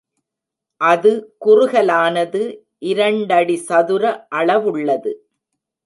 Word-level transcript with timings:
அது 0.81 1.11
குறுகலானது 1.37 2.41
இரண்டடி 2.91 3.57
சதுர 3.69 4.03
அளவுள்ளது. 4.35 5.11